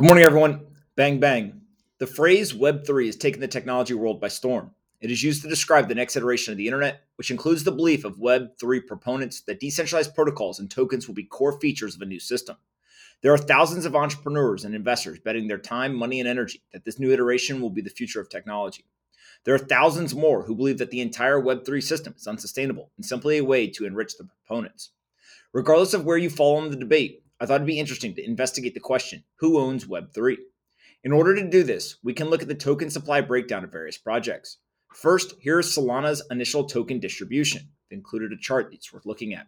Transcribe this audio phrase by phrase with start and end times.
[0.00, 0.62] Good morning, everyone.
[0.96, 1.60] Bang, bang.
[1.98, 4.70] The phrase Web3 has taken the technology world by storm.
[5.02, 8.06] It is used to describe the next iteration of the internet, which includes the belief
[8.06, 12.18] of Web3 proponents that decentralized protocols and tokens will be core features of a new
[12.18, 12.56] system.
[13.20, 16.98] There are thousands of entrepreneurs and investors betting their time, money, and energy that this
[16.98, 18.86] new iteration will be the future of technology.
[19.44, 23.36] There are thousands more who believe that the entire Web3 system is unsustainable and simply
[23.36, 24.92] a way to enrich the proponents.
[25.52, 28.74] Regardless of where you fall in the debate, I thought it'd be interesting to investigate
[28.74, 30.36] the question who owns Web3?
[31.02, 33.96] In order to do this, we can look at the token supply breakdown of various
[33.96, 34.58] projects.
[34.94, 37.62] First, here is Solana's initial token distribution.
[37.62, 39.46] I've included a chart that's worth looking at.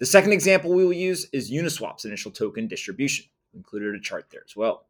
[0.00, 3.26] The second example we will use is Uniswap's initial token distribution.
[3.52, 4.88] I've included a chart there as well.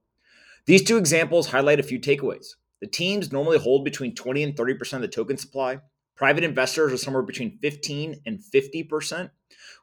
[0.64, 2.54] These two examples highlight a few takeaways.
[2.80, 5.80] The teams normally hold between 20 and 30% of the token supply.
[6.16, 9.30] Private investors are somewhere between 15 and 50%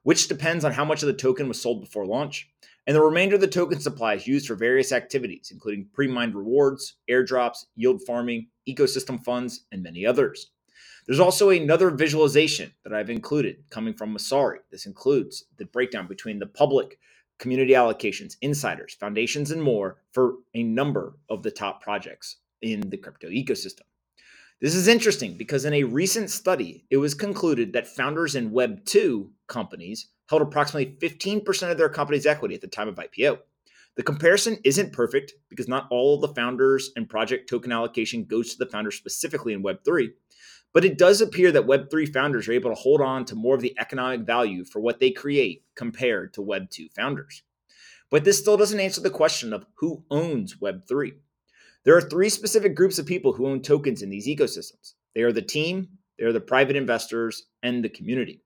[0.03, 2.49] which depends on how much of the token was sold before launch.
[2.88, 6.35] And the remainder of the token supply is used for various activities, including pre mined
[6.35, 10.52] rewards, airdrops, yield farming, ecosystem funds, and many others.
[11.05, 14.59] There's also another visualization that I've included coming from Messari.
[14.71, 16.99] This includes the breakdown between the public,
[17.39, 22.97] community allocations, insiders, foundations, and more for a number of the top projects in the
[22.97, 23.89] crypto ecosystem.
[24.61, 28.83] This is interesting because in a recent study, it was concluded that founders in Web
[28.83, 33.39] 2 companies held approximately 15% of their company's equity at the time of IPO.
[33.95, 38.52] The comparison isn't perfect because not all of the founders and project token allocation goes
[38.52, 40.09] to the founders specifically in Web3,
[40.73, 43.61] but it does appear that Web3 founders are able to hold on to more of
[43.61, 47.43] the economic value for what they create compared to Web2 founders.
[48.11, 51.13] But this still doesn't answer the question of who owns Web3.
[51.90, 55.32] There are three specific groups of people who own tokens in these ecosystems they are
[55.32, 55.88] the team,
[56.20, 58.44] they are the private investors, and the community.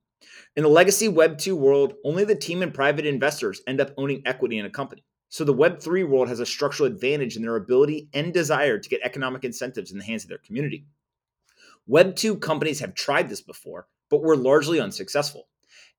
[0.55, 4.21] In the legacy Web 2 world, only the team and private investors end up owning
[4.25, 5.03] equity in a company.
[5.27, 8.89] So the Web 3 world has a structural advantage in their ability and desire to
[8.89, 10.85] get economic incentives in the hands of their community.
[11.85, 15.49] Web 2 companies have tried this before, but were largely unsuccessful.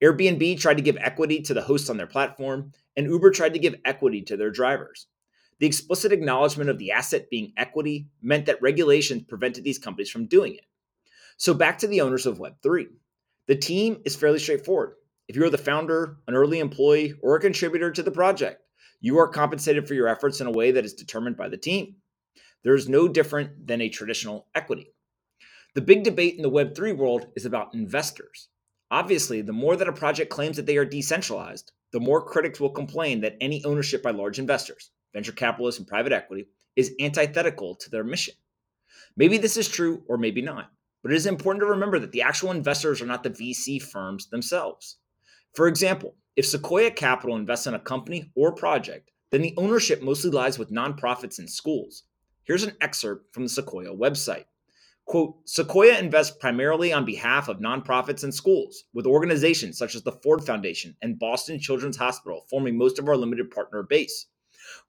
[0.02, 3.58] Airbnb tried to give equity to the hosts on their platform, and Uber tried to
[3.58, 5.08] give equity to their drivers.
[5.60, 10.26] The explicit acknowledgement of the asset being equity meant that regulations prevented these companies from
[10.26, 10.66] doing it.
[11.36, 12.86] So, back to the owners of Web3.
[13.46, 14.94] The team is fairly straightforward.
[15.28, 18.62] If you are the founder, an early employee, or a contributor to the project,
[19.00, 21.96] you are compensated for your efforts in a way that is determined by the team.
[22.62, 24.92] There is no different than a traditional equity.
[25.74, 28.48] The big debate in the Web3 world is about investors.
[28.90, 32.70] Obviously, the more that a project claims that they are decentralized, the more critics will
[32.70, 37.88] complain that any ownership by large investors, venture capitalists, and private equity is antithetical to
[37.88, 38.34] their mission.
[39.16, 40.70] Maybe this is true or maybe not,
[41.02, 44.28] but it is important to remember that the actual investors are not the VC firms
[44.28, 44.98] themselves.
[45.54, 50.30] For example, if Sequoia Capital invests in a company or project, then the ownership mostly
[50.30, 52.04] lies with nonprofits and schools.
[52.42, 54.44] Here's an excerpt from the Sequoia website.
[55.06, 60.12] Quote, Sequoia invests primarily on behalf of nonprofits and schools, with organizations such as the
[60.12, 64.26] Ford Foundation and Boston Children's Hospital forming most of our limited partner base.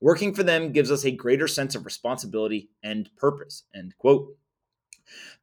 [0.01, 3.63] Working for them gives us a greater sense of responsibility and purpose.
[3.73, 4.35] End quote.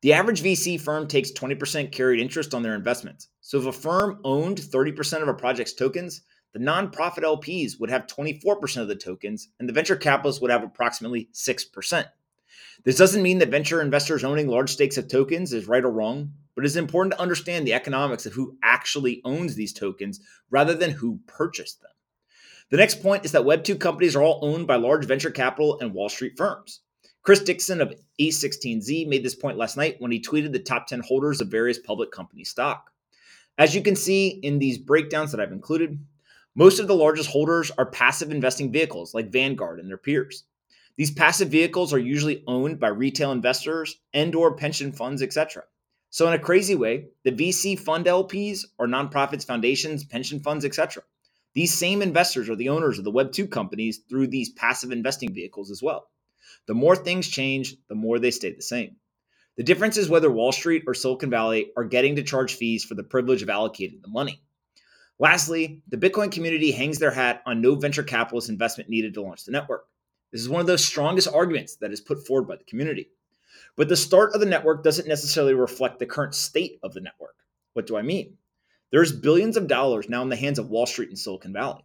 [0.03, 3.29] The average VC firm takes 20% carried interest on their investments.
[3.41, 8.07] So if a firm owned 30% of a project's tokens, the nonprofit LPs would have
[8.07, 12.05] 24% of the tokens, and the venture capitalists would have approximately 6%.
[12.85, 16.33] This doesn't mean that venture investors owning large stakes of tokens is right or wrong,
[16.55, 20.21] but it's important to understand the economics of who actually owns these tokens
[20.51, 21.92] rather than who purchased them.
[22.73, 25.93] The next point is that Web2 companies are all owned by large venture capital and
[25.93, 26.81] Wall Street firms.
[27.23, 31.01] Chris Dixon of A16Z made this point last night when he tweeted the top 10
[31.01, 32.91] holders of various public company stock.
[33.59, 36.03] As you can see in these breakdowns that I've included,
[36.55, 40.45] most of the largest holders are passive investing vehicles like Vanguard and their peers.
[40.97, 45.65] These passive vehicles are usually owned by retail investors and or pension funds, etc.
[46.09, 51.03] So in a crazy way, the VC fund LPs are nonprofits, foundations, pension funds, etc.
[51.55, 55.71] These same investors are the owners of the Web2 companies through these passive investing vehicles
[55.71, 56.09] as well.
[56.67, 58.97] The more things change, the more they stay the same.
[59.57, 62.95] The difference is whether Wall Street or Silicon Valley are getting to charge fees for
[62.95, 64.43] the privilege of allocating the money.
[65.19, 69.45] Lastly, the Bitcoin community hangs their hat on no venture capitalist investment needed to launch
[69.45, 69.85] the network.
[70.33, 73.11] This is one of the strongest arguments that is put forward by the community.
[73.77, 77.37] But the start of the network doesn't necessarily reflect the current state of the network.
[77.75, 78.39] What do I mean?
[78.93, 81.83] There's billions of dollars now in the hands of Wall Street and Silicon Valley.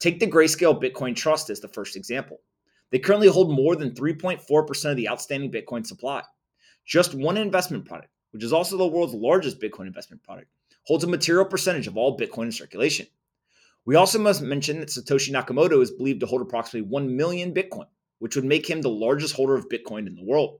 [0.00, 2.40] Take the Grayscale Bitcoin Trust as the first example.
[2.90, 6.22] They currently hold more than 3.4% of the outstanding Bitcoin supply.
[6.84, 10.48] Just one investment product, which is also the world's largest Bitcoin investment product,
[10.84, 13.06] holds a material percentage of all Bitcoin in circulation.
[13.84, 17.86] We also must mention that Satoshi Nakamoto is believed to hold approximately 1 million Bitcoin,
[18.18, 20.58] which would make him the largest holder of Bitcoin in the world.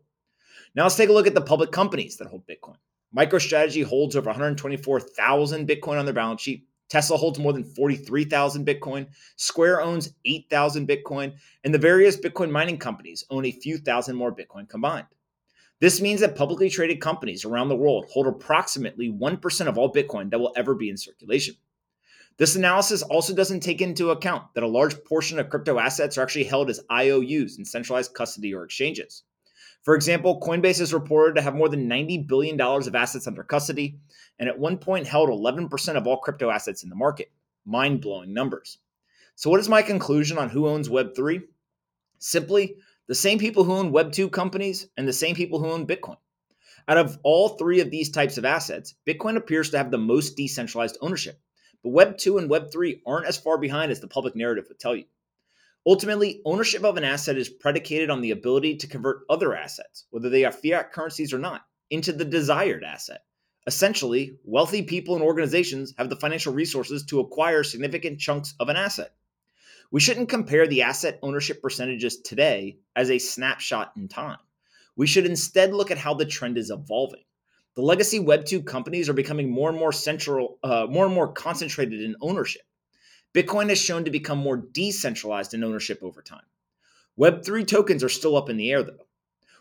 [0.76, 2.76] Now let's take a look at the public companies that hold Bitcoin.
[3.16, 6.66] MicroStrategy holds over 124,000 Bitcoin on their balance sheet.
[6.88, 9.06] Tesla holds more than 43,000 Bitcoin.
[9.36, 11.34] Square owns 8,000 Bitcoin.
[11.64, 15.06] And the various Bitcoin mining companies own a few thousand more Bitcoin combined.
[15.80, 20.30] This means that publicly traded companies around the world hold approximately 1% of all Bitcoin
[20.30, 21.56] that will ever be in circulation.
[22.36, 26.22] This analysis also doesn't take into account that a large portion of crypto assets are
[26.22, 29.24] actually held as IOUs in centralized custody or exchanges.
[29.82, 33.98] For example, Coinbase is reported to have more than $90 billion of assets under custody,
[34.38, 37.32] and at one point held 11% of all crypto assets in the market.
[37.64, 38.78] Mind blowing numbers.
[39.34, 41.42] So, what is my conclusion on who owns Web3?
[42.18, 42.76] Simply,
[43.08, 46.16] the same people who own Web2 companies and the same people who own Bitcoin.
[46.86, 50.36] Out of all three of these types of assets, Bitcoin appears to have the most
[50.36, 51.40] decentralized ownership.
[51.82, 55.04] But Web2 and Web3 aren't as far behind as the public narrative would tell you.
[55.84, 60.30] Ultimately, ownership of an asset is predicated on the ability to convert other assets, whether
[60.30, 63.24] they are fiat currencies or not, into the desired asset.
[63.66, 68.76] Essentially, wealthy people and organizations have the financial resources to acquire significant chunks of an
[68.76, 69.12] asset.
[69.90, 74.38] We shouldn't compare the asset ownership percentages today as a snapshot in time.
[74.96, 77.24] We should instead look at how the trend is evolving.
[77.74, 82.02] The legacy Web2 companies are becoming more and more central, uh, more and more concentrated
[82.02, 82.62] in ownership.
[83.34, 86.44] Bitcoin has shown to become more decentralized in ownership over time.
[87.18, 89.06] Web3 tokens are still up in the air, though.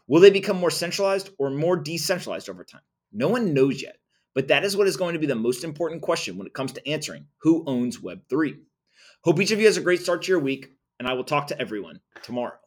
[0.08, 2.82] Will they become more centralized or more decentralized over time?
[3.14, 3.98] No one knows yet,
[4.34, 6.74] but that is what is going to be the most important question when it comes
[6.74, 8.58] to answering who owns Web3.
[9.24, 11.48] Hope each of you has a great start to your week, and I will talk
[11.48, 12.62] to everyone tomorrow.